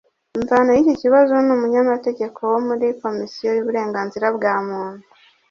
[0.37, 5.05] Imvano y’iki kibazo ni umunyamategeko wo muri Komisiyo y’Uburenganzira bwa Muntu